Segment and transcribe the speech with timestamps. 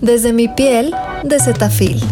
[0.00, 0.94] Desde mi piel
[1.24, 2.02] de Cetaphil.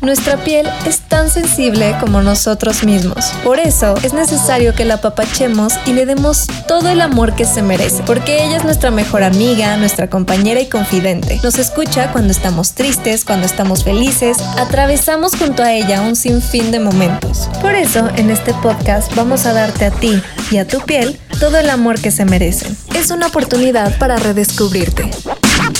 [0.00, 3.26] Nuestra piel es tan sensible como nosotros mismos.
[3.44, 7.60] Por eso es necesario que la apapachemos y le demos todo el amor que se
[7.60, 11.38] merece, porque ella es nuestra mejor amiga, nuestra compañera y confidente.
[11.42, 16.80] Nos escucha cuando estamos tristes, cuando estamos felices, atravesamos junto a ella un sinfín de
[16.80, 17.50] momentos.
[17.60, 21.58] Por eso, en este podcast vamos a darte a ti y a tu piel todo
[21.58, 22.74] el amor que se merecen.
[22.94, 25.10] Es una oportunidad para redescubrirte.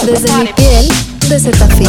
[0.05, 0.89] Desde mi piel
[1.31, 1.87] de.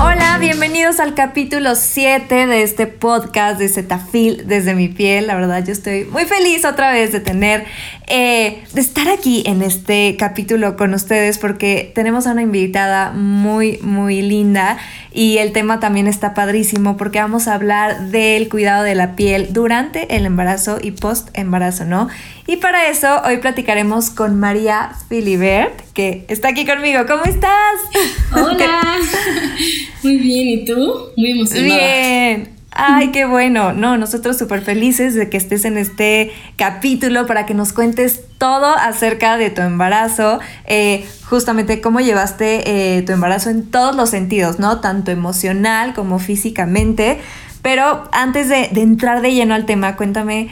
[0.00, 5.26] Hola, bienvenidos al capítulo 7 de este podcast de Cetaphil desde mi piel.
[5.26, 7.66] La verdad, yo estoy muy feliz otra vez de tener,
[8.08, 13.78] eh, de estar aquí en este capítulo con ustedes porque tenemos a una invitada muy,
[13.82, 14.78] muy linda
[15.12, 19.52] y el tema también está padrísimo porque vamos a hablar del cuidado de la piel
[19.52, 22.08] durante el embarazo y post embarazo, ¿no?
[22.46, 27.00] Y para eso hoy platicaremos con María Filibert, que está aquí conmigo.
[27.06, 27.50] ¿Cómo estás?
[28.32, 28.98] Hola.
[30.02, 31.10] Muy bien, ¿y tú?
[31.16, 31.76] Muy emocionada.
[31.76, 32.57] Bien.
[32.70, 33.72] Ay, qué bueno.
[33.72, 38.66] No, nosotros súper felices de que estés en este capítulo para que nos cuentes todo
[38.66, 44.58] acerca de tu embarazo, eh, justamente cómo llevaste eh, tu embarazo en todos los sentidos,
[44.58, 44.80] ¿no?
[44.80, 47.18] Tanto emocional como físicamente.
[47.62, 50.48] Pero antes de, entrar de lleno al tema, cuéntame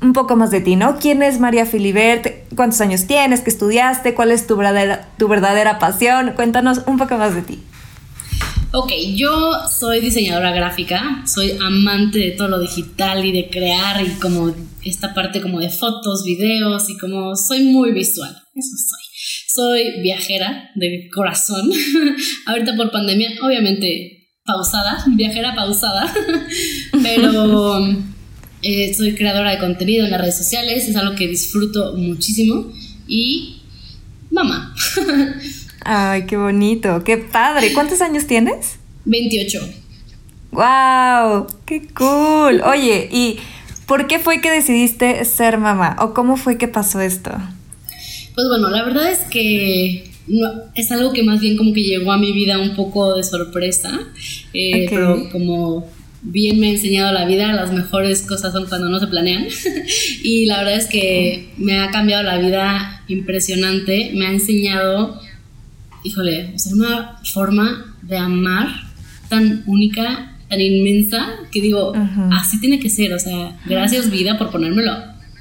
[0.00, 0.96] un poco más de ti, ¿no?
[0.96, 2.26] ¿Quién es María Filibert?
[2.56, 3.40] ¿Cuántos años tienes?
[3.40, 4.14] ¿Qué estudiaste?
[4.14, 6.32] ¿Cuál es tu verdadera pasión?
[6.34, 7.62] Cuéntanos un poco más de ti.
[8.70, 14.10] Ok, yo soy diseñadora gráfica, soy amante de todo lo digital y de crear y
[14.20, 19.00] como esta parte como de fotos, videos y como soy muy visual, eso soy.
[19.46, 21.70] Soy viajera de corazón,
[22.46, 26.12] ahorita por pandemia, obviamente pausada, viajera pausada,
[27.02, 27.88] pero
[28.60, 32.70] eh, soy creadora de contenido en las redes sociales, es algo que disfruto muchísimo.
[33.06, 33.62] Y
[34.30, 34.74] mamá.
[35.84, 37.72] Ay, qué bonito, qué padre.
[37.72, 38.78] ¿Cuántos años tienes?
[39.04, 39.60] 28.
[40.50, 41.46] ¡Wow!
[41.66, 42.62] ¡Qué cool!
[42.66, 43.38] Oye, ¿y
[43.86, 45.96] por qué fue que decidiste ser mamá?
[46.00, 47.30] ¿O cómo fue que pasó esto?
[48.34, 52.12] Pues bueno, la verdad es que no, es algo que más bien como que llegó
[52.12, 53.98] a mi vida un poco de sorpresa,
[54.52, 55.86] eh, pero como
[56.22, 59.46] bien me ha enseñado la vida, las mejores cosas son cuando no se planean.
[60.22, 65.20] y la verdad es que me ha cambiado la vida impresionante, me ha enseñado,
[66.08, 68.68] híjole, o una forma de amar
[69.28, 71.92] tan única, tan inmensa, que digo,
[72.32, 74.92] así tiene que ser, o sea, gracias vida por ponérmelo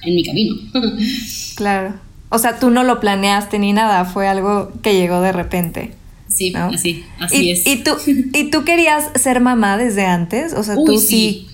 [0.03, 0.55] en mi camino.
[1.55, 1.95] claro.
[2.29, 5.93] O sea, tú no lo planeaste ni nada, fue algo que llegó de repente.
[6.27, 7.65] Sí, así, así es.
[7.65, 7.91] ¿y tú,
[8.33, 10.53] ¿Y tú querías ser mamá desde antes?
[10.53, 11.46] O sea, tú sí.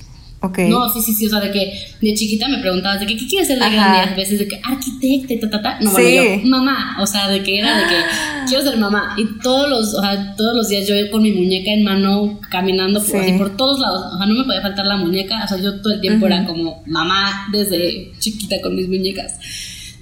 [0.46, 0.68] Okay.
[0.68, 3.28] No, sí, sí, sí, o sea, de que de chiquita me preguntabas de que, qué
[3.28, 5.80] quieres ser de grande, a veces de que arquitecta, ta, ta, ta.
[5.80, 7.96] No, bueno, yo, mamá, o sea, de que era de que
[8.50, 9.16] quiero ser mamá.
[9.18, 13.02] Y todos los, o sea, todos los días yo con mi muñeca en mano, caminando
[13.02, 15.58] por, así, por todos lados, o sea, no me podía faltar la muñeca, o sea,
[15.62, 19.40] yo todo el tiempo era como mamá desde chiquita con mis muñecas.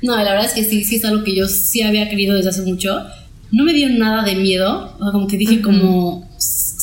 [0.01, 2.49] No, la verdad es que sí, sí es algo que yo sí había querido desde
[2.49, 2.99] hace mucho.
[3.51, 6.30] No me dio nada de miedo, o sea, como que dije como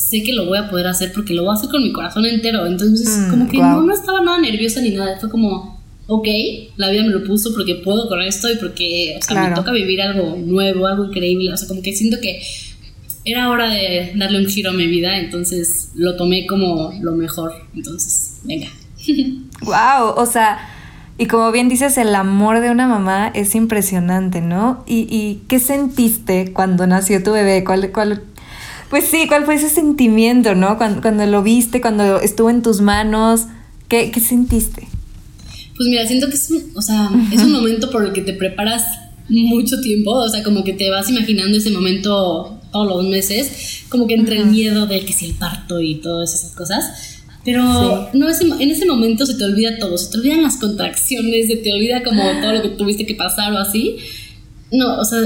[0.09, 2.25] sé que lo voy a poder hacer porque lo voy a hacer con mi corazón
[2.25, 6.27] entero, entonces mm, como que no, no estaba nada nerviosa ni nada, fue como ok,
[6.77, 9.73] la vida me lo puso porque puedo con esto y porque, o sea, me toca
[9.73, 12.41] vivir algo nuevo, algo increíble, o sea, como que siento que
[13.27, 17.53] era hora de darle un giro a mi vida, entonces lo tomé como lo mejor,
[17.75, 18.69] entonces, venga.
[19.61, 20.59] wow, o sea,
[21.19, 24.85] y como bien dices, el amor de una mamá es impresionante, ¿no?
[24.87, 27.65] ¿Y, qué sentiste cuando nació tu bebé?
[27.65, 28.23] ¿Cuál, cuál,
[28.91, 30.79] pues sí, ¿cuál fue ese sentimiento, ¿no?
[30.79, 33.43] Cuando, lo viste, cuando estuvo en tus manos,
[33.89, 34.89] ¿qué, sentiste?
[35.77, 38.33] Pues mira, siento que es un, o sea, es un momento por el que te
[38.33, 38.85] preparas
[39.29, 44.07] mucho tiempo, o sea, como que te vas imaginando ese momento todos los meses, como
[44.07, 47.19] que entre el miedo de que si el parto y todas esas cosas
[47.49, 51.57] pero no en ese momento se te olvida todo, se te olvidan las contracciones, se
[51.57, 53.97] te olvida como todo lo que tuviste que pasar o así.
[54.71, 55.19] No, o sea,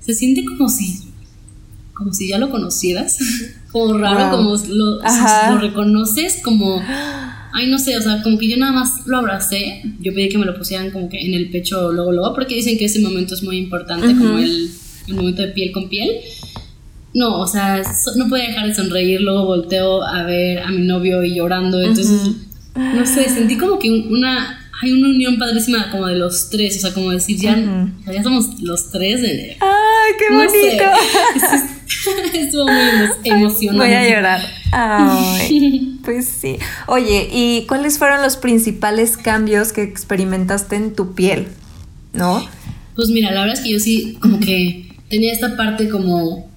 [0.00, 1.05] se siente como si
[1.96, 3.18] como si ya lo conocieras,
[3.72, 6.82] como raro, como lo, lo reconoces, como
[7.56, 10.36] ay, no sé, o sea, como que yo nada más lo abracé, yo pedí que
[10.36, 13.34] me lo pusieran como que en el pecho luego, luego, porque dicen que ese momento
[13.34, 14.70] es muy importante, como el,
[15.08, 16.10] el, momento de piel con piel.
[17.14, 17.82] No, o sea,
[18.16, 22.32] no podía dejar de sonreír, luego volteo a ver a mi novio y llorando, entonces,
[22.74, 26.80] no sé, sentí como que una, hay una unión padrísima como de los tres, o
[26.80, 27.56] sea, como decir, ya,
[28.12, 29.22] ya somos los tres.
[29.22, 30.84] De, ¡Ay, qué bonito!
[32.34, 33.86] Estuvo muy emocionante.
[33.86, 34.40] Voy a llorar.
[34.72, 36.58] Ay, pues sí.
[36.86, 41.48] Oye, ¿y cuáles fueron los principales cambios que experimentaste en tu piel?
[42.12, 42.46] ¿No?
[42.94, 46.50] Pues mira, la verdad es que yo sí como que tenía esta parte como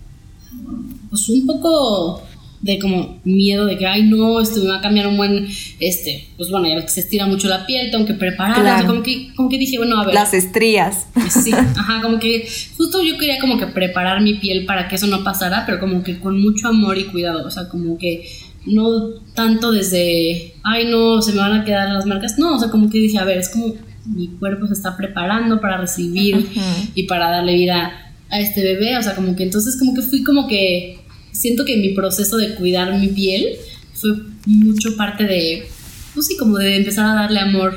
[1.10, 2.24] pues un poco
[2.62, 5.48] de como miedo de que, ay, no, esto me va a cambiar un buen,
[5.80, 9.34] este, pues bueno, ya que se estira mucho la piel, tengo que prepararla, como, que,
[9.36, 10.14] como que dije, bueno, a ver.
[10.14, 11.08] Las estrías.
[11.30, 15.08] Sí, ajá, como que justo yo quería como que preparar mi piel para que eso
[15.08, 18.28] no pasara, pero como que con mucho amor y cuidado, o sea, como que
[18.66, 22.70] no tanto desde, ay, no, se me van a quedar las marcas, no, o sea,
[22.70, 23.74] como que dije, a ver, es como
[24.06, 26.50] mi cuerpo se está preparando para recibir
[26.96, 30.24] y para darle vida a este bebé, o sea, como que entonces como que fui
[30.24, 30.99] como que
[31.40, 33.56] siento que mi proceso de cuidar mi piel
[33.94, 34.12] fue
[34.46, 35.68] mucho parte de,
[36.14, 37.74] pues sí, como de empezar a darle amor,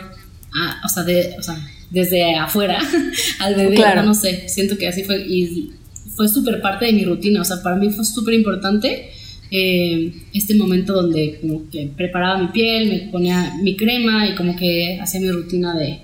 [0.53, 1.56] a, o, sea, de, o sea,
[1.91, 2.79] desde afuera
[3.38, 4.03] al bebé, claro.
[4.03, 5.70] no sé, siento que así fue y
[6.17, 9.11] fue súper parte de mi rutina, o sea, para mí fue súper importante
[9.53, 14.56] eh, este momento donde como que preparaba mi piel, me ponía mi crema y como
[14.56, 16.00] que hacía mi rutina de,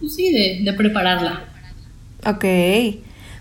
[0.00, 1.44] pues sí, de, de prepararla.
[2.24, 2.44] Ok.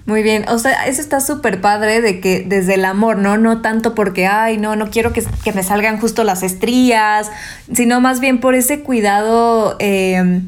[0.06, 3.38] Muy bien, o sea, eso está súper padre de que desde el amor, ¿no?
[3.38, 5.24] No tanto porque, ay, no, no quiero que,
[5.54, 7.30] me salgan justo las estrías,
[7.72, 10.42] sino más bien por ese cuidado, eh,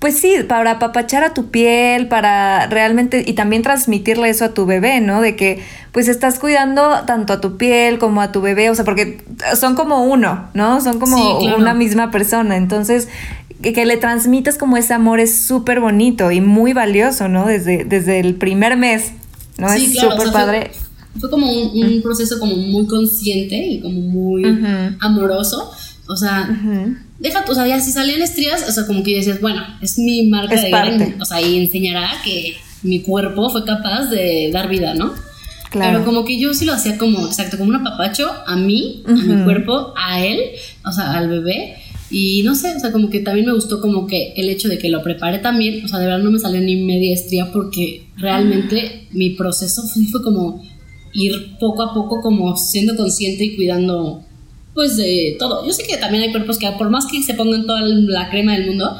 [0.00, 4.64] pues sí, para apapachar a tu piel, para realmente, y también transmitirle eso a tu
[4.64, 5.20] bebé, ¿no?
[5.20, 8.86] De que pues estás cuidando tanto a tu piel como a tu bebé, o sea,
[8.86, 9.22] porque
[9.56, 10.80] son como uno, ¿no?
[10.80, 13.08] Son como una misma persona, entonces
[13.62, 17.46] que, le transmitas como ese amor es súper bonito y muy valioso, ¿no?
[17.46, 19.12] Desde, desde el primer mes,
[19.58, 19.72] ¿no?
[19.72, 20.70] es súper padre.
[21.18, 24.44] Fue, como un, proceso como muy consciente y como muy
[25.00, 25.70] amoroso.
[26.08, 26.48] O sea,
[27.18, 30.28] deja, o sea, ya si salían estrías, o sea, como que decías, bueno, es mi
[30.28, 34.94] marca de vida, o sea, y enseñará que mi cuerpo fue capaz de dar vida,
[34.94, 35.12] ¿no?
[35.70, 35.98] Claro.
[35.98, 39.12] Pero como que yo sí lo hacía como, exacto, como un apapacho a mí, a
[39.12, 40.40] mi cuerpo, a él,
[40.84, 41.76] o sea, al bebé.
[42.10, 44.78] Y no sé, o sea, como que también me gustó como que el hecho de
[44.78, 48.08] que lo preparé también, o sea, de verdad no me salió ni media estría porque
[48.16, 50.60] realmente mi proceso fue, como
[51.12, 54.24] ir poco a poco como siendo consciente y cuidando
[54.74, 55.64] pues de todo.
[55.64, 58.54] Yo sé que también hay cuerpos que por más que se pongan toda la crema
[58.54, 58.90] del mundo,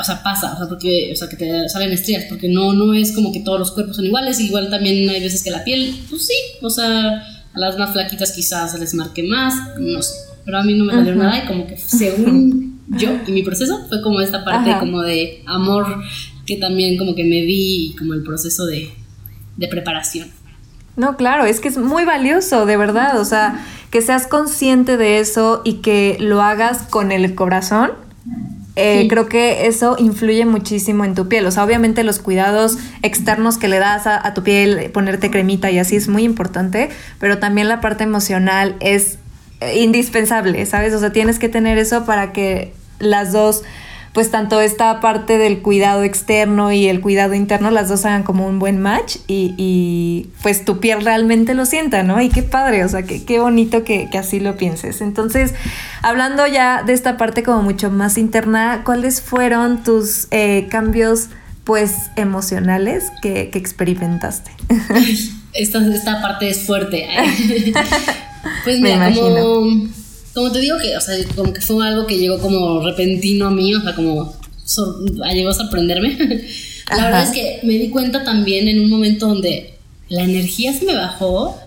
[0.00, 2.92] o sea, pasa, o sea, porque, o sea, que te salen estrías, porque no, no
[2.92, 5.94] es como que todos los cuerpos son iguales, igual también hay veces que la piel,
[6.10, 10.33] pues sí, o sea, a las más flaquitas quizás se les marque más, no sé
[10.44, 13.86] pero a mí no me salió nada y como que según yo y mi proceso
[13.88, 15.86] fue como esta parte como de amor
[16.46, 18.90] que también como que me di como el proceso de,
[19.56, 20.28] de preparación.
[20.96, 25.18] No, claro, es que es muy valioso, de verdad, o sea, que seas consciente de
[25.18, 27.92] eso y que lo hagas con el corazón.
[28.76, 31.46] Eh, creo que eso influye muchísimo en tu piel.
[31.46, 35.70] O sea, obviamente los cuidados externos que le das a, a tu piel, ponerte cremita
[35.70, 39.18] y así es muy importante, pero también la parte emocional es
[39.76, 40.94] indispensable, ¿sabes?
[40.94, 43.62] O sea, tienes que tener eso para que las dos,
[44.12, 48.46] pues tanto esta parte del cuidado externo y el cuidado interno, las dos hagan como
[48.46, 52.20] un buen match y, pues tu piel realmente lo sienta, ¿no?
[52.20, 55.00] Y qué padre, o sea, qué, qué bonito que, así lo pienses.
[55.00, 55.54] Entonces,
[56.02, 61.28] hablando ya de esta parte como mucho más interna, ¿cuáles fueron tus eh, cambios?
[61.64, 64.50] pues emocionales que, experimentaste.
[65.54, 67.06] Esta, esta parte es fuerte.
[68.64, 69.88] Pues mira, como,
[70.32, 73.50] como te digo que, o sea, como que fue algo que llegó como repentino a
[73.50, 74.34] mí, o sea, como
[75.32, 76.16] llegó a sorprenderme.
[76.90, 79.74] La verdad es que me di cuenta también en un momento donde
[80.08, 81.58] la energía se me bajó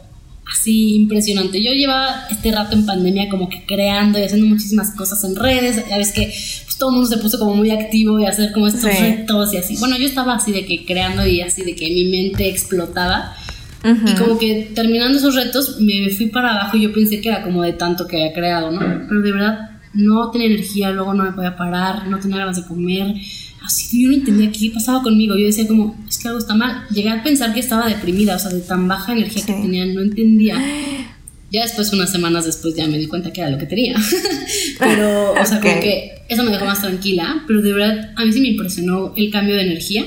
[0.51, 1.61] así impresionante.
[1.61, 5.83] Yo llevaba este rato en pandemia como que creando y haciendo muchísimas cosas en redes.
[5.89, 6.33] Ya ves que
[6.65, 9.57] pues, todo el mundo se puso como muy activo y hacer como estos retos y
[9.57, 9.77] así.
[9.77, 13.35] Bueno, yo estaba así de que creando y así de que mi mente explotaba.
[13.83, 17.43] Y como que terminando esos retos me fui para abajo y yo pensé que era
[17.43, 18.79] como de tanto que había creado, ¿no?
[19.07, 22.63] Pero de verdad no tenía energía, luego no me podía parar, no tenía ganas de
[22.63, 23.15] comer.
[23.63, 25.35] Así que yo no entendía qué pasaba conmigo.
[25.35, 26.85] Yo decía como, es que algo está mal.
[26.89, 30.01] Llegué a pensar que estaba deprimida, o sea, de tan baja energía que tenía, no
[30.01, 30.55] entendía.
[31.49, 33.95] Ya después, unas semanas después, ya me di cuenta que era lo que tenía.
[34.79, 37.41] pero, o sea, como que eso me dejó más tranquila.
[37.47, 40.03] Pero de verdad, a mí sí me impresionó el cambio de energía.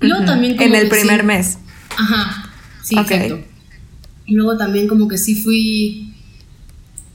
[0.00, 1.58] Luego también En el primer mes.
[1.98, 2.51] Ajá.
[2.82, 3.40] Sí, exacto.
[4.26, 6.14] Y luego también como que sí fui...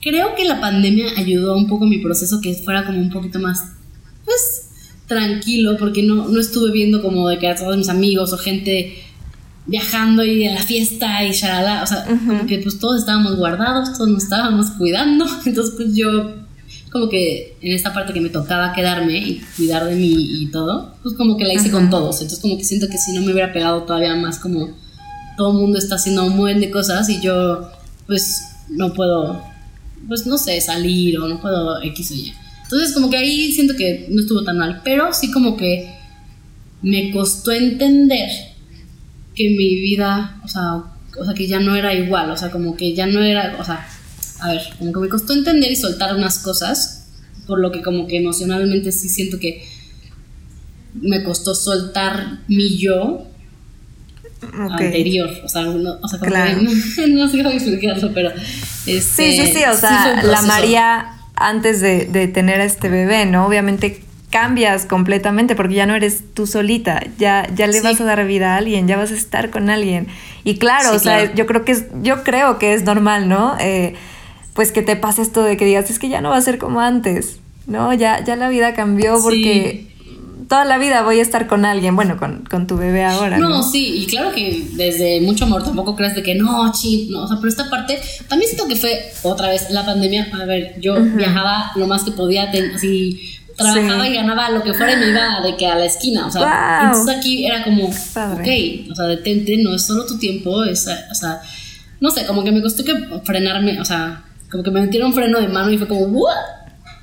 [0.02, 3.74] Creo que la pandemia ayudó un poco mi proceso que fuera como un poquito más,
[4.24, 4.70] pues,
[5.08, 9.04] tranquilo, porque no, no estuve viendo como de que a todos mis amigos o gente
[9.68, 13.94] viajando y a la fiesta y shalala, o sea, como que pues todos estábamos guardados,
[13.94, 16.36] todos nos estábamos cuidando, entonces pues yo
[16.92, 20.96] como que en esta parte que me tocaba quedarme y cuidar de mí y todo,
[21.04, 23.34] pues como que la hice con todos, entonces como que siento que si no me
[23.34, 24.70] hubiera pegado todavía más como
[25.38, 27.72] todo el mundo está haciendo un buen de cosas y yo
[28.08, 29.42] pues no puedo,
[30.08, 32.34] pues no sé, salir o no puedo X o Y.
[32.64, 35.96] Entonces como que ahí siento que no estuvo tan mal, pero sí como que
[36.82, 38.30] me costó entender
[39.36, 40.84] que mi vida, o sea,
[41.18, 43.64] o sea, que ya no era igual, o sea, como que ya no era, o
[43.64, 43.88] sea,
[44.40, 47.08] a ver, como que me costó entender y soltar unas cosas,
[47.46, 49.64] por lo que como que emocionalmente sí siento que
[50.94, 53.28] me costó soltar mi yo
[54.54, 58.32] anterior, o sea, no, o sea como que, no, sé cómo explicarlo, pero...
[58.86, 63.26] Este, sí, sí, sí, o sea, la María antes de, de tener a este bebé,
[63.26, 63.46] ¿no?
[63.46, 68.26] Obviamente cambias completamente porque ya no eres tú solita, ya, ya le vas a dar
[68.26, 70.08] vida a alguien, ya vas a estar con alguien.
[70.44, 73.56] Y claro, o sea, yo creo que es, yo creo que es normal, ¿no?
[73.60, 73.96] Eh,
[74.54, 76.58] pues que te pase esto de que digas, es que ya no va a ser
[76.58, 77.94] como antes, ¿no?
[77.94, 79.88] Ya, ya la vida cambió porque
[80.48, 83.38] toda la vida voy a estar con alguien, bueno, con, tu bebé ahora.
[83.38, 87.24] No, sí, y claro que desde mucho amor tampoco crees de que no, chip, no,
[87.24, 90.28] o sea, pero esta parte también siento que fue otra vez la pandemia.
[90.34, 94.94] A ver, yo viajaba lo más que podía, así trabajaba y ganaba lo que fuera
[94.94, 98.48] y me iba de que a la esquina, o sea, entonces aquí era como, ok,
[98.92, 101.42] o sea, detente, no es solo tu tiempo, es, o sea,
[102.00, 105.40] no sé, como que me costó que frenarme, o sea, como que me metieron freno
[105.40, 106.36] de mano y fue como, ¿what?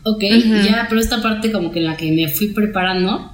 [0.05, 0.23] Ok,
[0.65, 3.34] ya, pero esta parte como que en la que me fui preparando,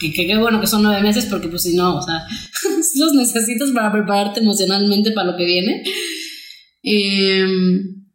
[0.00, 2.26] que qué bueno que son nueve meses porque pues si no, o sea,
[2.96, 5.82] los necesitas para prepararte emocionalmente para lo que viene.
[6.82, 7.46] Eh,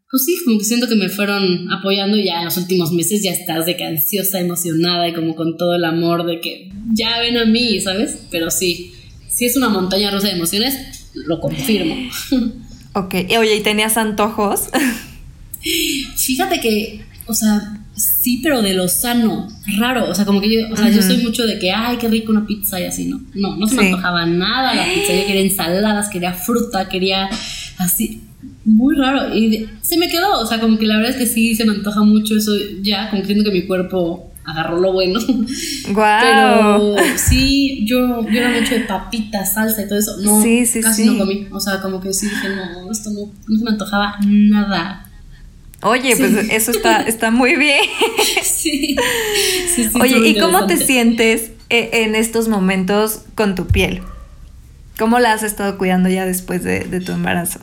[0.09, 3.31] pues sí, como que siento que me fueron apoyando ya en los últimos meses ya
[3.31, 7.37] estás de que ansiosa, emocionada y como con todo el amor de que ya ven
[7.37, 8.19] a mí, ¿sabes?
[8.31, 8.93] Pero sí,
[9.29, 11.95] sí es una montaña rusa de emociones, lo confirmo.
[12.97, 14.69] Ok, oye, ¿y tenías antojos?
[16.15, 19.47] Fíjate que, o sea, sí, pero de lo sano,
[19.77, 22.07] raro, o sea, como que yo, o sea, yo soy mucho de que, ay, qué
[22.07, 23.21] rico una pizza y así, ¿no?
[23.33, 27.29] No, no se me antojaba nada la pizza, yo quería ensaladas, quería fruta, quería
[27.77, 28.21] así,
[28.65, 29.35] muy raro.
[29.35, 31.73] Y se me quedó, o sea, como que la verdad es que sí se me
[31.73, 35.19] antoja mucho eso ya, como que siento que mi cuerpo agarró lo bueno.
[35.95, 40.17] Pero sí, yo, yo era mucho de papitas, salsa y todo eso.
[40.21, 40.41] No,
[40.81, 41.47] casi no comí.
[41.51, 45.04] O sea, como que sí dije, no, esto no, no se me antojaba nada.
[45.85, 47.79] Oye, pues eso está, está muy bien.
[48.43, 48.95] sí.
[50.01, 54.01] Oye, ¿y cómo te sientes eh, en estos momentos con tu piel?
[54.97, 57.59] ¿Cómo la has estado cuidando ya después de, de tu embarazo?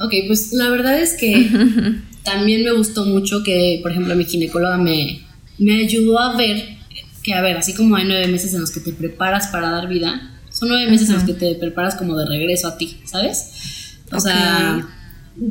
[0.00, 1.48] Ok, pues la verdad es que
[2.24, 5.22] también me gustó mucho que, por ejemplo, mi ginecóloga me,
[5.56, 6.76] me ayudó a ver
[7.22, 9.88] que, a ver, así como hay nueve meses en los que te preparas para dar
[9.88, 13.96] vida, son nueve meses en los que te preparas como de regreso a ti, ¿sabes?
[14.12, 14.86] O sea,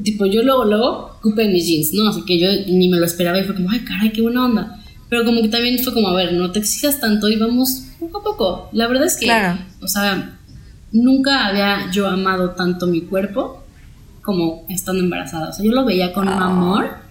[0.04, 2.10] tipo, yo luego, luego ocupé mis jeans, ¿no?
[2.10, 4.84] Así que yo ni me lo esperaba y fue como, ay, caray, qué buena onda.
[5.10, 8.20] Pero como que también fue como, a ver, no te exijas tanto y vamos poco
[8.20, 8.70] a poco.
[8.74, 9.32] La verdad es que,
[9.82, 10.38] o sea,
[10.92, 13.64] nunca había yo amado tanto mi cuerpo
[14.22, 15.50] como estando embarazada.
[15.50, 16.48] O sea, yo lo veía con un ah.
[16.48, 17.08] amor.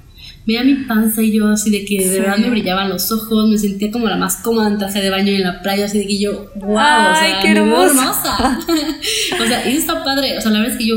[0.47, 3.59] Veía mi panza y yo así de que de verdad me brillaban los ojos, me
[3.59, 6.19] sentía como la más cómoda en traje de baño en la playa, así de que
[6.19, 8.61] yo, wow, o sea, qué hermosa.
[9.43, 10.39] o sea, y eso está padre.
[10.39, 10.97] O sea, la verdad es que yo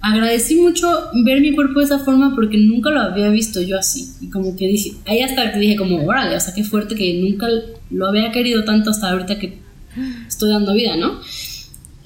[0.00, 0.88] agradecí mucho
[1.24, 4.12] ver mi cuerpo de esa forma porque nunca lo había visto yo así.
[4.20, 7.46] Y como que dije, ahí hasta dije como, órale, o sea, qué fuerte que nunca
[7.90, 9.58] lo había querido tanto hasta ahorita que
[10.26, 11.20] estoy dando vida, ¿no?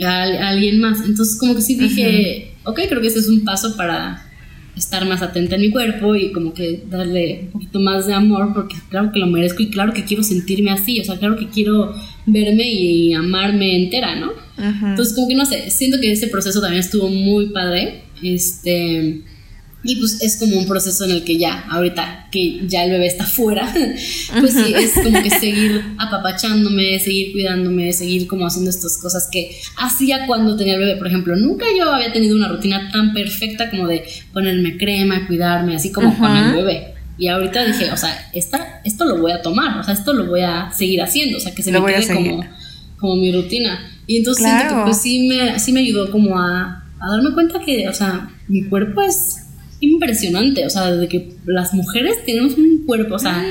[0.04, 1.04] A, alguien más.
[1.04, 4.23] Entonces como que sí dije, ok, creo que ese es un paso para
[4.76, 8.52] estar más atenta a mi cuerpo y como que darle un poquito más de amor
[8.54, 11.48] porque claro que lo merezco y claro que quiero sentirme así, o sea, claro que
[11.48, 11.94] quiero
[12.26, 14.32] verme y amarme entera, ¿no?
[14.56, 19.22] Entonces como que no sé, siento que ese proceso también estuvo muy padre, este,
[19.84, 23.06] y pues es como un proceso en el que ya, ahorita que ya el bebé
[23.06, 23.70] está fuera,
[24.40, 29.54] pues sí, es como que seguir apapachándome, seguir cuidándome, seguir como haciendo estas cosas que
[29.76, 30.96] hacía cuando tenía el bebé.
[30.96, 35.76] Por ejemplo, nunca yo había tenido una rutina tan perfecta como de ponerme crema, cuidarme,
[35.76, 36.94] así como con el bebé.
[37.18, 40.26] Y ahorita dije, o sea, esta, esto lo voy a tomar, o sea, esto lo
[40.26, 42.44] voy a seguir haciendo, o sea, que se me quede como,
[42.96, 43.78] como mi rutina.
[44.06, 47.60] Y entonces siento que pues sí me, sí me ayudó como a, a darme cuenta
[47.60, 49.43] que, o sea, mi cuerpo es
[49.84, 53.44] impresionante, o sea, de que las mujeres tenemos un cuerpo, o sea,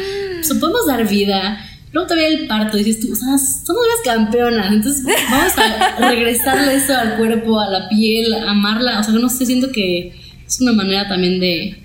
[0.59, 1.59] podemos dar vida,
[1.91, 6.75] luego todavía el parto, dices tú, o sea, somos las campeonas, entonces vamos a regresarle
[6.75, 10.13] eso al cuerpo, a la piel, amarla, o sea, no sé, siento que
[10.45, 11.83] es una manera también de,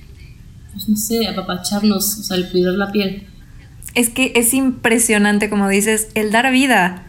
[0.73, 3.25] pues, no sé, apapacharnos, o sea, el cuidar la piel.
[3.95, 7.05] Es que es impresionante, como dices, el dar vida.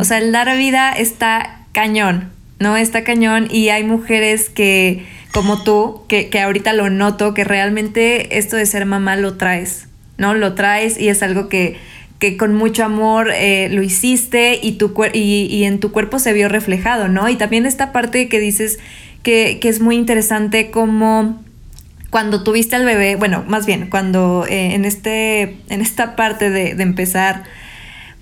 [0.00, 2.76] O sea, el dar vida está cañón, ¿no?
[2.76, 5.04] Está cañón y hay mujeres que
[5.36, 10.32] como tú, que, ahorita lo noto, que realmente esto de ser mamá lo traes, ¿no?
[10.32, 11.76] Lo traes y es algo que,
[12.18, 16.48] que con mucho amor eh, lo hiciste y, tu y, en tu cuerpo se vio
[16.48, 17.28] reflejado, ¿no?
[17.28, 18.78] Y también esta parte que dices
[19.22, 21.44] que, es muy interesante como
[22.08, 26.70] cuando tuviste al bebé, bueno, más bien, cuando eh, en, este, en esta parte de,
[26.82, 27.44] empezar,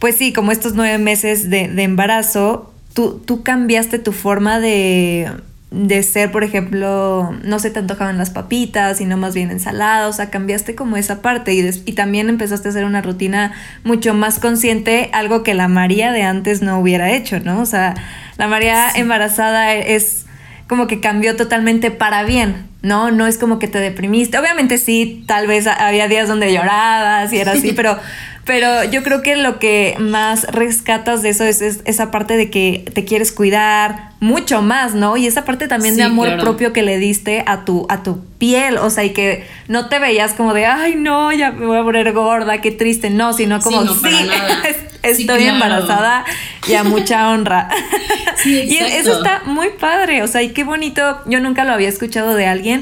[0.00, 5.30] pues sí, como estos nueve meses de, de embarazo, tú, tú cambiaste tu forma de,
[5.75, 10.12] de ser, por ejemplo, no se te antojaban las papitas, sino más bien ensaladas, o
[10.12, 13.52] sea, cambiaste como esa parte y, y también empezaste a hacer una rutina
[13.83, 17.61] mucho más consciente, algo que la María de antes no hubiera hecho, ¿no?
[17.61, 17.95] O sea,
[18.37, 20.26] la María embarazada es
[20.69, 23.11] como que cambió totalmente para bien, ¿no?
[23.11, 24.38] No es como que te deprimiste.
[24.38, 27.99] Obviamente sí, tal vez había días donde llorabas y era así, pero
[28.45, 32.85] pero yo creo que lo que más rescatas de eso es, esa parte de que
[32.93, 35.17] te quieres cuidar mucho más, ¿no?
[35.17, 38.76] Y esa parte también de amor propio que le diste a tu, a tu piel,
[38.76, 41.83] o sea, y que no te veías como de, ay, no, ya me voy a
[41.83, 44.29] poner gorda, qué triste, no, sino como, sí,
[45.03, 46.25] estoy embarazada
[46.69, 47.71] y a mucha honra.
[48.45, 52.35] y eso está muy padre, o sea, y qué bonito, yo nunca lo había escuchado
[52.35, 52.74] de alguien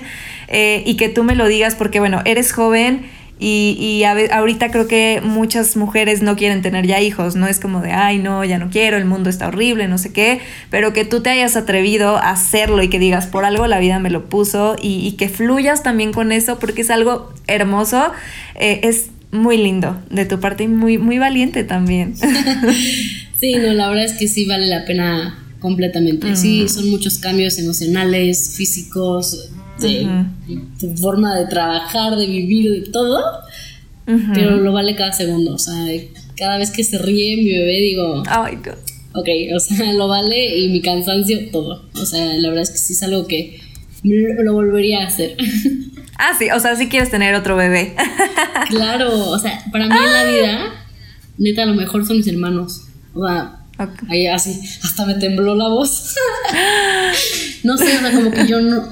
[0.48, 3.02] eh, y que tú me lo digas porque, bueno, eres joven
[3.44, 7.80] y, y ahorita creo que muchas mujeres no quieren tener ya hijos, no es como
[7.80, 11.04] de, ay, no, ya no quiero, el mundo está horrible, no sé qué, pero que
[11.04, 14.28] tú te hayas atrevido a hacerlo y que digas, por algo la vida me lo
[14.28, 18.12] puso y, que fluyas también con eso porque es algo hermoso,
[18.54, 22.14] eh, es muy lindo de tu parte y muy, muy valiente también.
[23.40, 26.36] sí, no, la verdad es que sí vale la pena completamente.
[26.36, 29.50] Sí, son muchos cambios emocionales, físicos,
[29.82, 30.24] de
[30.80, 33.22] tu forma de trabajar, de vivir, de todo,
[34.34, 35.74] pero lo vale cada segundo, o sea,
[36.36, 38.78] cada vez que se ríe mi bebé digo, Ay, God.
[39.14, 42.78] ok, o sea, lo vale y mi cansancio, todo, o sea, la verdad es que
[42.78, 43.60] sí es algo que
[44.02, 45.36] lo volvería a hacer.
[46.18, 47.96] Ah, sí, o sea, sí quieres tener otro bebé.
[48.68, 50.84] claro, o sea, para mí en la vida,
[51.36, 52.82] neta, lo mejor son mis hermanos.
[53.12, 53.58] O sea,
[54.08, 56.14] ahí así, hasta me tembló la voz.
[57.64, 58.84] no sé, o sea, como que yo no,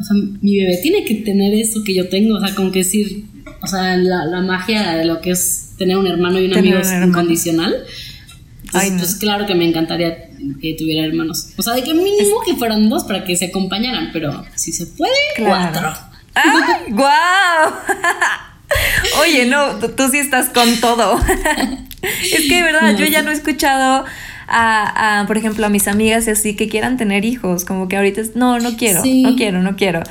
[0.00, 2.80] o sea, mi bebé tiene que tener eso que yo tengo, o sea, como que
[2.80, 3.26] decir,
[3.60, 7.74] o sea, la, magia de lo que es tener un hermano y un amigo incondicional.
[8.72, 10.30] pues claro que me encantaría
[10.60, 11.50] que tuviera hermanos.
[11.56, 14.86] O sea, de que mínimo que fueran dos para que se acompañaran, pero si se
[14.86, 15.92] puede, cuatro.
[16.34, 17.72] ¡Ay, guau!
[19.20, 21.20] Oye, no, tú sí estás con todo.
[22.02, 24.06] es que de verdad, yo ya no he escuchado
[24.50, 28.20] a, por ejemplo, a mis amigas y así que quieran tener hijos, como que ahorita
[28.20, 30.02] es, no, no quiero, no quiero, no quiero.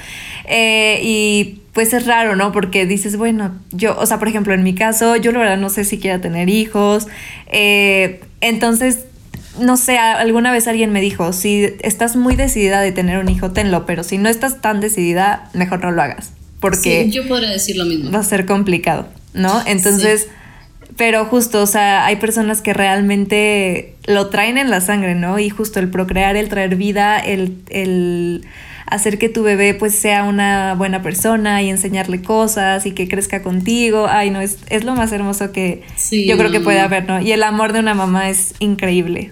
[0.46, 2.52] Eh, y pues es raro, ¿no?
[2.52, 5.70] Porque dices, bueno, yo, o sea, por ejemplo, en mi caso, yo la verdad no
[5.70, 7.08] sé si quiera tener hijos.
[7.48, 9.06] Eh, entonces,
[9.60, 13.52] no sé, alguna vez alguien me dijo, si estás muy decidida de tener un hijo,
[13.52, 16.32] tenlo, pero si no estás tan decidida, mejor no lo hagas.
[16.60, 18.12] Porque sí, yo podría decir lo mismo.
[18.12, 19.62] Va a ser complicado, ¿no?
[19.66, 20.28] Entonces,
[21.00, 25.40] pero justo, o sea, hay personas que realmente lo traen en la sangre, ¿no?
[25.40, 28.46] Y justo el procrear, el traer vida, el,
[28.86, 33.42] hacer que tu bebé pues sea una buena persona y enseñarle cosas y que crezca
[33.42, 34.08] contigo.
[34.10, 37.22] Ay, no, es, es lo más hermoso que yo creo que puede haber, ¿no?
[37.22, 39.32] Y el amor de una mamá es increíble.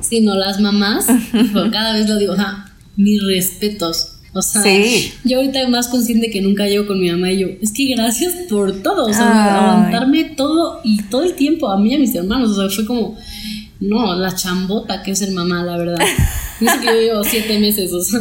[0.00, 1.06] Sí, no, las mamás,
[1.72, 4.62] cada vez lo digo, o sea, mis respetos o sea,
[5.24, 8.34] yo ahorita más consciente que nunca llego con mi mamá y yo, es que gracias
[8.48, 12.14] por todo, o sea, aguantarme todo y todo el tiempo a mí y a mis
[12.14, 13.16] hermanos, o sea, fue como,
[13.80, 15.98] no, la chambota que es el mamá, la verdad.
[16.60, 18.20] Dice que yo llevo siete meses, o sea.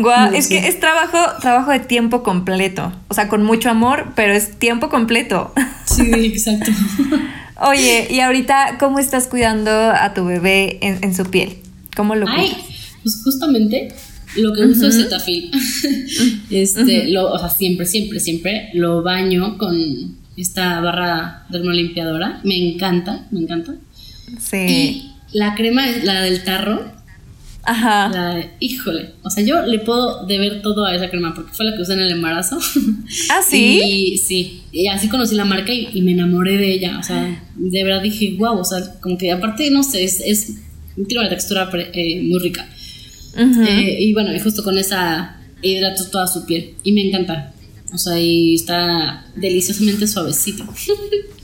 [0.00, 2.92] Guau, es que es trabajo, trabajo de tiempo completo.
[3.08, 5.52] O sea, con mucho amor, pero es tiempo completo.
[5.84, 6.70] Sí, exacto.
[7.60, 11.58] Oye, y ahorita, ¿cómo estás cuidando a tu bebé en, su piel?
[11.94, 12.56] ¿Cómo lo cuidas?
[12.56, 12.56] Ay,
[13.02, 13.94] pues justamente
[14.36, 15.50] lo que uso es Cetaphil.
[16.50, 22.40] este, lo, o sea, siempre, siempre, siempre lo baño con esta barra dermolimpiadora.
[22.44, 23.74] Me encanta, me encanta.
[24.38, 24.56] Sí.
[24.56, 26.92] Y la crema es la del tarro.
[27.66, 28.44] Ajá.
[28.60, 31.80] híjole, o sea, yo le puedo deber todo a esa crema porque fue la que
[31.80, 32.58] usé en el embarazo.
[33.30, 33.80] ¿Ah, sí?
[33.82, 36.98] Y sí, y así conocí la marca y, me enamoré de ella.
[36.98, 40.54] O sea, de verdad dije, wow, o sea, como que aparte, no sé, es, es
[40.94, 42.68] tiene una textura eh, muy rica.
[43.36, 46.74] Eh, y bueno, y justo con esa hidrato toda su piel.
[46.82, 47.52] Y me encanta.
[47.92, 50.64] O sea, y está deliciosamente suavecito.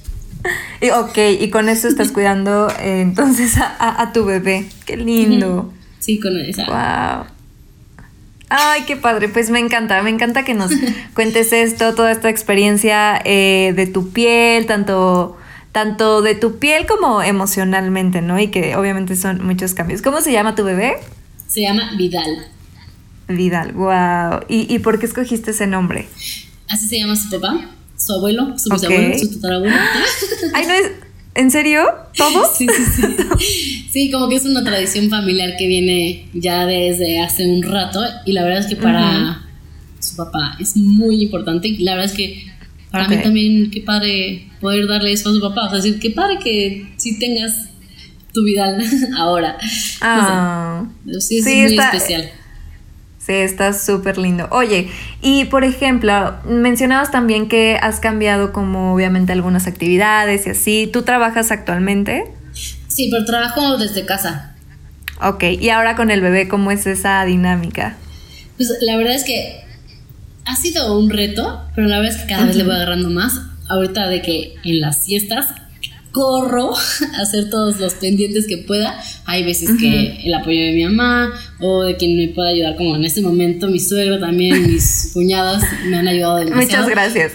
[0.80, 4.66] y, ok, y con eso estás cuidando eh, entonces a, tu bebé.
[4.86, 5.72] Qué lindo.
[5.98, 6.66] Sí, con esa.
[6.66, 7.26] Wow.
[8.52, 10.72] Ay, qué padre, pues me encanta, me encanta que nos
[11.14, 15.36] cuentes esto, toda esta experiencia eh, de tu piel, tanto,
[15.70, 18.40] tanto de tu piel como emocionalmente, ¿no?
[18.40, 20.02] Y que obviamente son muchos cambios.
[20.02, 20.96] ¿Cómo se llama tu bebé?
[21.50, 22.46] Se llama Vidal.
[23.26, 24.44] Vidal, wow.
[24.48, 26.06] ¿Y, por qué escogiste ese nombre?
[26.68, 29.74] Así se llama su papá, su abuelo, su bisabuelo, su tatarabuelo.
[30.54, 30.92] Ay, no es.
[31.34, 31.84] ¿En serio?
[32.16, 32.48] ¿Todo?
[32.56, 33.86] Sí, sí, sí.
[33.92, 38.32] Sí, como que es una tradición familiar que viene ya desde hace un rato y
[38.32, 39.42] la verdad es que para
[39.98, 42.46] su papá es muy importante y la verdad es que
[42.92, 46.10] para mí también qué padre poder darle eso a su papá, o sea, decir, qué
[46.10, 47.69] padre que si tengas
[48.32, 48.76] tu vida
[49.16, 49.56] ahora.
[50.00, 50.84] Ah,
[51.18, 52.30] sí, es muy especial.
[53.18, 54.48] Sí, está súper lindo.
[54.50, 54.90] Oye,
[55.20, 60.90] y por ejemplo, mencionabas también que has cambiado como obviamente algunas actividades y así.
[60.90, 62.24] ¿Tú trabajas actualmente?
[62.88, 64.56] Sí, pero trabajo desde casa.
[65.22, 67.96] Ok, y ahora con el bebé, ¿cómo es esa dinámica?
[68.56, 69.60] Pues la verdad es que
[70.46, 73.34] ha sido un reto, pero la verdad es que cada vez le voy agarrando más.
[73.68, 75.46] Ahorita de que en las siestas
[76.12, 76.72] corro
[77.18, 79.00] a hacer todos los pendientes que pueda.
[79.26, 82.96] Hay veces que el apoyo de mi mamá o de quien me pueda ayudar, como
[82.96, 86.84] en este momento mi suegro también, mis cuñadas me han ayudado demasiado.
[86.84, 87.32] Muchas gracias.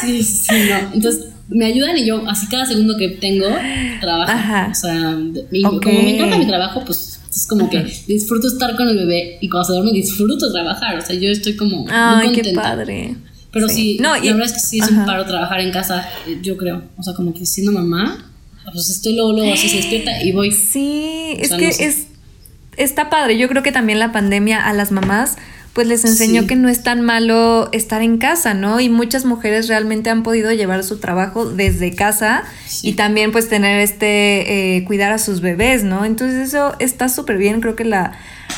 [0.00, 0.94] Sí, sí, no.
[0.94, 3.46] Entonces me ayudan y yo así cada segundo que tengo
[4.00, 4.70] trabajo.
[4.70, 5.18] O sea,
[5.82, 9.48] como me encanta mi trabajo, pues es como que disfruto estar con el bebé y
[9.48, 10.98] cuando se duerme disfruto trabajar.
[10.98, 13.16] O sea, yo estoy como Ay, muy qué padre.
[13.52, 16.08] Pero sí, no, la verdad es que sí es un paro trabajar en casa,
[16.42, 16.82] yo creo.
[16.96, 18.30] O sea, como que siendo mamá,
[18.72, 20.52] pues estoy luego, luego así se despierta y voy.
[20.52, 22.06] Sí, es que es,
[22.76, 23.38] está padre.
[23.38, 25.36] Yo creo que también la pandemia a las mamás
[25.72, 28.80] pues les enseñó que no es tan malo estar en casa, ¿no?
[28.80, 32.42] Y muchas mujeres realmente han podido llevar su trabajo desde casa
[32.82, 36.04] y también pues tener este, eh, cuidar a sus bebés, ¿no?
[36.04, 38.12] Entonces eso está súper bien, creo que la,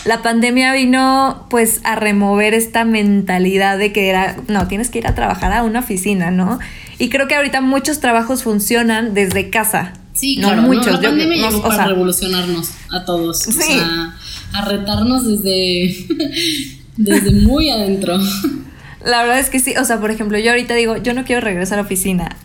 [0.06, 5.06] la pandemia vino pues a remover esta mentalidad de que era, no, tienes que ir
[5.06, 6.60] a trabajar a una oficina, ¿no?
[6.98, 9.92] Y creo que ahorita muchos trabajos funcionan desde casa.
[10.14, 10.86] Sí, no claro, muchos.
[10.86, 13.40] la pandemia llegó para revolucionarnos a todos.
[13.40, 13.50] Sí.
[13.50, 14.16] O sea,
[14.52, 18.18] a retarnos desde desde muy adentro.
[19.04, 21.40] La verdad es que sí, o sea, por ejemplo, yo ahorita digo, yo no quiero
[21.40, 22.36] regresar a la oficina.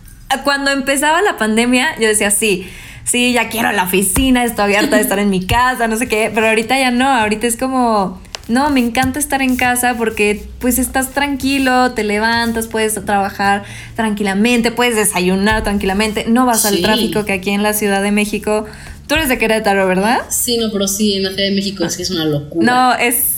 [0.44, 2.68] Cuando empezaba la pandemia, yo decía, sí,
[3.04, 6.32] sí, ya quiero la oficina, estoy harta de estar en mi casa, no sé qué,
[6.34, 10.80] pero ahorita ya no, ahorita es como, no, me encanta estar en casa porque pues
[10.80, 13.64] estás tranquilo, te levantas, puedes trabajar
[13.96, 18.66] tranquilamente, puedes desayunar tranquilamente, no vas al tráfico que aquí en la Ciudad de México,
[19.08, 20.22] tú eres de Querétaro, ¿verdad?
[20.30, 22.66] Sí, no, pero sí, en la Ciudad de México es que es una locura.
[22.66, 23.37] No, es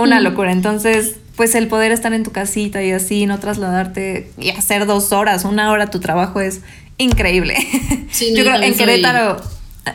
[0.00, 0.52] una locura.
[0.52, 5.12] Entonces, pues el poder estar en tu casita y así, no trasladarte y hacer dos
[5.12, 6.60] horas, una hora tu trabajo es
[6.98, 7.56] increíble.
[8.34, 9.40] yo, creo en Querétaro,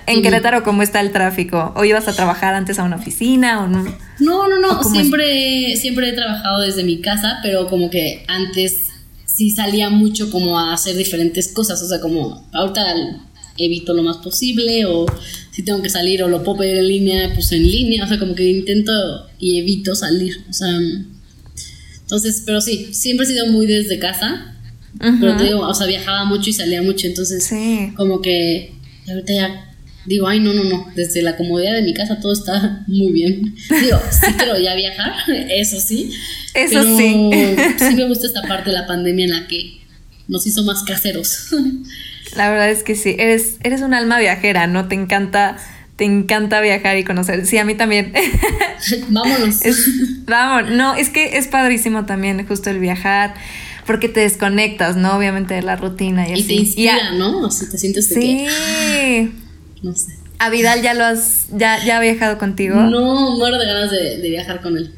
[0.08, 1.74] en Querétaro, ¿cómo está el tráfico?
[1.76, 3.84] ¿O ibas a trabajar antes a una oficina o no?
[4.20, 4.84] No, no, no.
[4.84, 8.88] Siempre, siempre he trabajado desde mi casa, pero como que antes
[9.26, 11.82] sí salía mucho como a hacer diferentes cosas.
[11.82, 12.84] O sea, como ahorita
[13.58, 15.06] evito lo más posible o
[15.52, 18.20] si tengo que salir o lo puedo pedir en línea, pues en línea, o sea,
[18.20, 18.92] como que intento
[19.40, 20.70] y evito salir, o sea,
[22.02, 24.54] entonces, pero sí, siempre he sido muy desde casa,
[25.00, 27.50] pero te digo, o sea, viajaba mucho y salía mucho, entonces,
[27.96, 28.74] como que
[29.08, 32.84] ahorita ya digo, ay, no, no, no, desde la comodidad de mi casa todo está
[32.88, 33.56] muy bien.
[33.82, 35.14] Digo, sí quiero ya viajar,
[35.50, 36.12] eso sí.
[36.54, 37.32] Eso sí.
[37.78, 39.82] Sí me gusta esta parte de la pandemia en la que
[40.28, 41.48] nos hizo más caseros.
[42.34, 44.88] La verdad es que sí, eres, eres un alma viajera, ¿no?
[44.88, 45.58] Te encanta,
[45.96, 47.46] te encanta viajar y conocer.
[47.46, 48.14] Sí, a mí también.
[49.10, 49.60] Vámonos.
[50.26, 53.36] vamos, no, es que es padrísimo también justo el viajar,
[53.86, 55.16] porque te desconectas, ¿no?
[55.16, 56.42] Obviamente de la rutina y, así.
[56.42, 57.46] Y te inspira, ¿no?
[57.46, 59.32] Así te sientes de Sí.
[59.82, 60.18] no sé.
[60.38, 62.76] ¿A Vidal ya lo has, ya, ya ha viajado contigo?
[62.76, 64.94] No, muero de ganas de, viajar con él.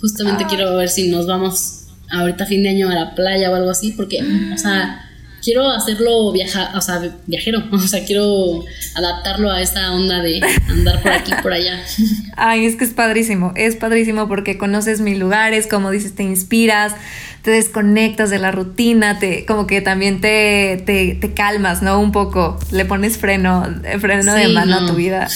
[0.00, 0.46] Justamente ah.
[0.48, 3.92] quiero ver si nos vamos ahorita fin de año a la playa o algo así,
[3.92, 4.20] porque,
[4.54, 5.10] o sea
[5.42, 11.02] quiero hacerlo viaja, o sea, viajero, o sea, quiero adaptarlo a esta onda de andar
[11.02, 11.82] por aquí, por allá.
[12.36, 16.94] Ay, es que es padrísimo, es padrísimo porque conoces mil lugares, como dices, te inspiras,
[17.42, 22.00] te desconectas de la rutina, te, como que también te, te, calmas, ¿no?
[22.00, 23.66] Un poco, le pones freno,
[24.00, 25.28] freno de mano a tu vida.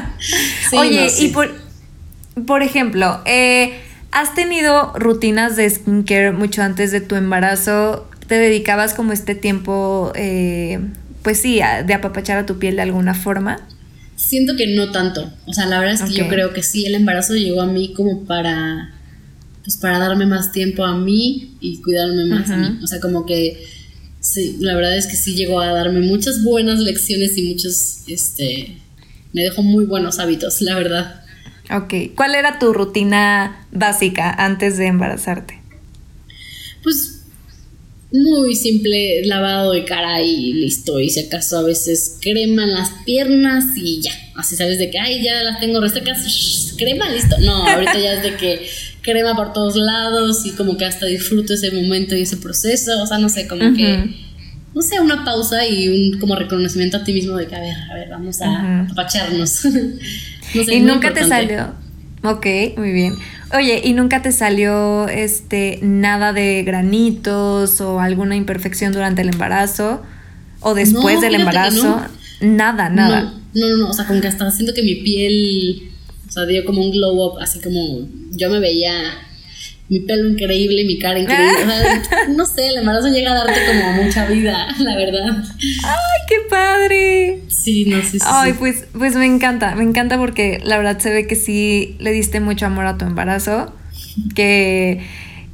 [0.72, 1.50] Oye, y por,
[2.46, 3.80] por ejemplo, eh,
[4.12, 8.06] ¿has tenido rutinas de skincare mucho antes de tu embarazo?
[8.32, 10.80] Te dedicabas como este tiempo, eh,
[11.22, 13.60] pues sí, de apapachar a tu piel de alguna forma?
[14.16, 15.30] Siento que no tanto.
[15.44, 17.92] O sea, la verdad es que yo creo que sí, el embarazo llegó a mí
[17.92, 18.94] como para,
[19.62, 22.78] pues para darme más tiempo a mí y cuidarme más a mí.
[22.82, 23.66] O sea, como que
[24.20, 28.78] sí, la verdad es que sí llegó a darme muchas buenas lecciones y muchos, este,
[29.34, 31.22] me dejó muy buenos hábitos, la verdad.
[31.70, 35.60] Ok, ¿cuál era tu rutina básica antes de embarazarte?
[36.82, 37.11] Pues
[38.12, 41.00] muy simple lavado de cara y listo.
[41.00, 44.12] Y si acaso a veces crema en las piernas y ya.
[44.36, 47.36] Así sabes de que, ay, ya las tengo resecas, crema, listo.
[47.40, 48.66] No, ahorita ya es de que
[49.02, 53.02] crema por todos lados y como que hasta disfruto ese momento y ese proceso.
[53.02, 54.14] O sea, no sé, como que,
[54.74, 57.76] no sé, una pausa y un como reconocimiento a ti mismo de que, a ver,
[57.90, 59.64] a ver, vamos a apacharnos.
[60.54, 61.74] no sé, y nunca te salió.
[62.24, 62.46] Ok,
[62.76, 63.14] muy bien.
[63.54, 70.02] Oye, ¿y nunca te salió este nada de granitos o alguna imperfección durante el embarazo?
[70.60, 72.00] ¿O después del embarazo?
[72.40, 73.34] Nada, nada.
[73.54, 75.90] No, no, no, o sea, como que hasta siento que mi piel,
[76.28, 78.92] o sea, dio como un glow up, así como yo me veía
[79.92, 81.66] mi pelo increíble, mi cara increíble.
[81.66, 85.44] Sea, no sé, el embarazo llega a darte como mucha vida, la verdad.
[85.84, 87.40] ¡Ay, qué padre!
[87.48, 88.12] Sí, no sé.
[88.12, 91.96] Sí, Ay, pues, pues me encanta, me encanta porque la verdad se ve que sí
[91.98, 93.76] le diste mucho amor a tu embarazo,
[94.34, 95.02] que,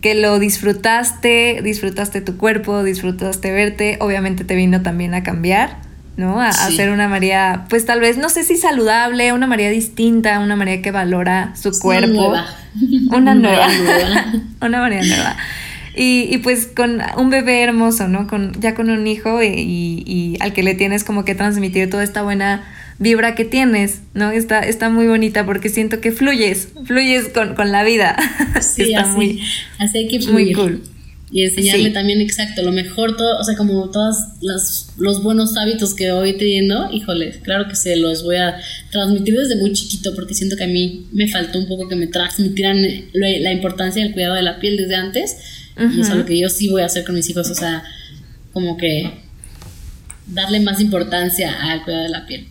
[0.01, 5.88] que lo disfrutaste, disfrutaste tu cuerpo, disfrutaste verte, obviamente te vino también a cambiar.
[6.19, 6.41] ¿No?
[6.41, 10.57] A, hacer una María, pues tal vez, no sé si saludable, una María distinta, una
[10.57, 12.35] María que valora su cuerpo.
[13.13, 13.69] Una nueva.
[14.61, 15.37] Una, María nueva.
[15.95, 18.27] Y, y, pues con un bebé hermoso, ¿no?
[18.27, 22.03] Con, ya con un hijo y, y, al que le tienes como que transmitir toda
[22.03, 22.65] esta buena
[22.99, 24.33] vibra que tienes, ¿no?
[24.33, 28.17] Está, está muy bonita porque siento que fluyes, fluyes con, con la vida.
[28.61, 29.43] Sí, está así, muy,
[29.79, 30.47] así hay que fluir.
[30.47, 30.98] Muy cool
[31.31, 35.95] y enseñarle también exacto lo mejor todo o sea como todos los, los buenos hábitos
[35.95, 38.57] que voy teniendo híjole claro que se los voy a
[38.91, 42.07] transmitir desde muy chiquito porque siento que a mí me faltó un poco que me
[42.07, 42.79] transmitieran
[43.13, 45.37] la importancia del cuidado de la piel desde antes
[45.77, 47.85] y eso es lo que yo sí voy a hacer con mis hijos o sea
[48.53, 49.29] como que
[50.29, 52.49] darle más importancia al cuidado de la piel.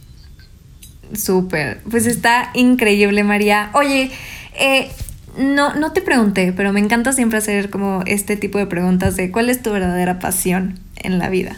[1.16, 3.72] Súper, pues está increíble María.
[3.74, 4.12] Oye,
[4.60, 4.90] eh,
[5.38, 9.32] no, no te pregunté, pero me encanta siempre hacer como este tipo de preguntas de
[9.32, 11.58] cuál es tu verdadera pasión en la vida.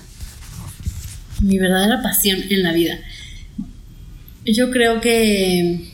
[1.41, 2.99] Mi verdadera pasión en la vida.
[4.45, 5.87] Yo creo que.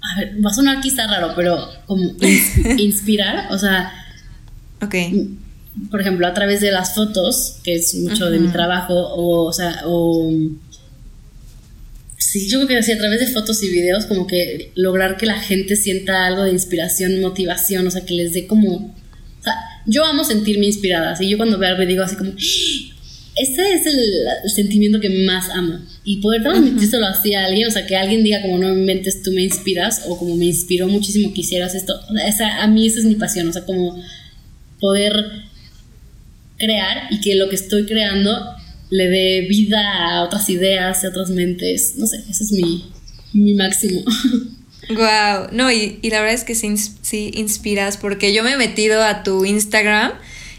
[0.00, 2.12] A ver, va a sonar quizá raro, pero como
[2.78, 3.92] inspirar, o sea.
[4.80, 4.94] Ok.
[5.90, 9.52] Por ejemplo, a través de las fotos, que es mucho de mi trabajo, o, o
[9.52, 10.30] sea, o
[12.32, 15.26] Sí, yo creo que así a través de fotos y videos, como que lograr que
[15.26, 18.76] la gente sienta algo de inspiración, motivación, o sea, que les dé como.
[18.76, 19.52] O sea,
[19.84, 22.30] yo amo sentirme inspirada, así yo cuando veo algo digo así como.
[22.30, 25.78] Ese es el, sentimiento que más amo.
[26.04, 29.22] Y poder transmitírselo así a alguien, o sea, que alguien diga como no me inventes,
[29.22, 32.00] tú me inspiras, o como me inspiró muchísimo que hicieras esto.
[32.08, 34.02] O sea, a mí esa es mi pasión, o sea, como
[34.80, 35.12] poder
[36.56, 38.56] crear y que lo que estoy creando
[38.92, 41.94] le dé vida a otras ideas, a otras mentes.
[41.96, 42.92] No sé, ese es mi,
[43.32, 44.02] mi máximo.
[44.88, 48.56] Wow, no, y, y, la verdad es que sí, sí, inspiras porque yo me he
[48.56, 50.12] metido a tu Instagram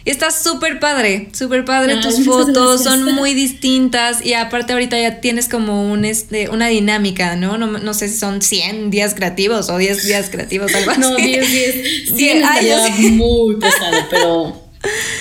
[0.06, 5.20] y está súper padre, súper padre tus fotos, son muy distintas y aparte ahorita ya
[5.20, 7.58] tienes como un, este, una dinámica, ¿no?
[7.58, 7.68] ¿no?
[7.68, 11.02] No sé si son 100 días creativos o 10 días creativos, algo así.
[11.02, 11.76] No, 10 días.
[12.16, 14.64] 100 ay, muy pesado, pero...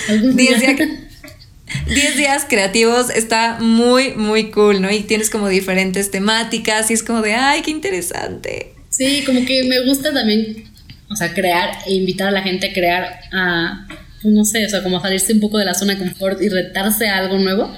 [0.07, 0.75] 10 días
[1.87, 4.91] 10 días creativos está muy, muy cool, ¿no?
[4.91, 8.73] Y tienes como diferentes temáticas y es como de, ay, qué interesante.
[8.89, 10.65] Sí, como que me gusta también,
[11.09, 13.87] o sea, crear e invitar a la gente a crear, a,
[14.21, 16.49] pues, no sé, o sea, como salirse un poco de la zona de confort y
[16.49, 17.75] retarse a algo nuevo.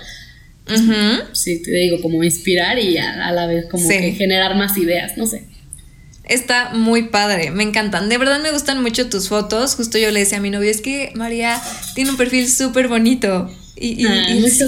[1.34, 5.28] Sí, te digo, como inspirar y a, la vez como que generar más ideas, no
[5.28, 5.44] sé.
[6.24, 8.10] Está muy padre, me encantan.
[8.10, 9.76] De verdad me gustan mucho tus fotos.
[9.76, 11.62] Justo yo le decía a mi novio, es que María
[11.94, 13.52] tiene un perfil súper bonito.
[13.78, 14.26] Y, y, ah,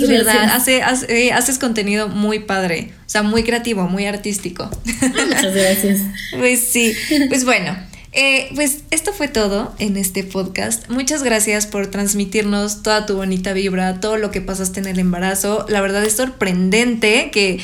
[0.08, 0.50] ¿verdad?
[0.54, 4.70] Hace, eh, haces contenido muy padre, o sea, muy creativo, muy artístico.
[4.84, 6.02] Muchas gracias.
[6.38, 6.94] pues sí,
[7.30, 7.78] pues bueno.
[8.14, 10.90] Eh, pues esto fue todo en este podcast.
[10.90, 15.66] Muchas gracias por transmitirnos toda tu bonita vibra, todo lo que pasaste en el embarazo.
[15.70, 17.60] La verdad es sorprendente que,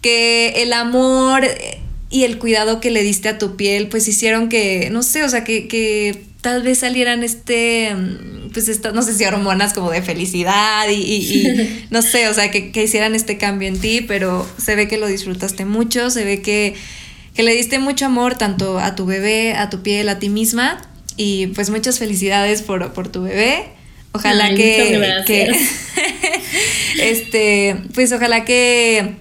[0.00, 1.44] que el amor
[2.10, 5.28] y el cuidado que le diste a tu piel, pues hicieron que, no sé, o
[5.28, 9.90] sea, que, que tal vez salieran este, mm, pues esto, no sé si hormonas como
[9.90, 11.46] de felicidad y,
[11.90, 15.06] no sé, o sea, que, hicieran este cambio en ti, pero se ve que lo
[15.06, 16.74] disfrutaste mucho, se ve que,
[17.36, 20.80] le diste mucho amor tanto a tu bebé, a tu piel, a ti misma
[21.16, 23.66] y pues muchas felicidades por, por tu bebé.
[24.12, 25.54] Ojalá que, que
[26.98, 29.16] este, pues ojalá que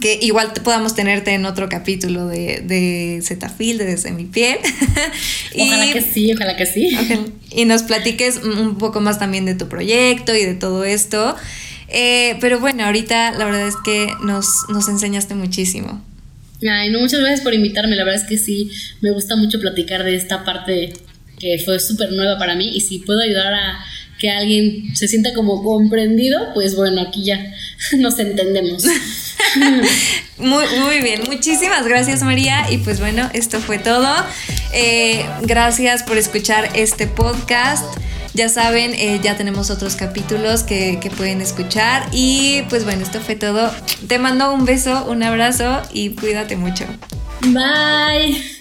[0.00, 4.58] que igual podamos tenerte en otro capítulo de, de Zetafil, de Desde mi piel.
[5.58, 6.96] ojalá que sí, ojalá que sí.
[7.50, 11.36] y nos platiques un poco más también de tu proyecto y de todo esto.
[11.88, 16.02] Eh, pero bueno, ahorita la verdad es que nos, nos enseñaste muchísimo.
[16.68, 17.96] Ay, no, muchas gracias por invitarme.
[17.96, 20.92] La verdad es que sí, me gusta mucho platicar de esta parte
[21.38, 22.70] que fue súper nueva para mí.
[22.74, 23.84] Y si puedo ayudar a
[24.18, 27.52] que alguien se sienta como comprendido, pues bueno, aquí ya
[27.98, 28.84] nos entendemos.
[30.38, 34.08] muy, muy bien, muchísimas gracias María y pues bueno, esto fue todo.
[34.72, 37.84] Eh, gracias por escuchar este podcast.
[38.32, 43.20] Ya saben, eh, ya tenemos otros capítulos que, que pueden escuchar y pues bueno, esto
[43.20, 43.72] fue todo.
[44.06, 46.84] Te mando un beso, un abrazo y cuídate mucho.
[47.42, 48.59] Bye.